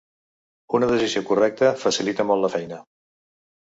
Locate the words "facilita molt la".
1.85-2.55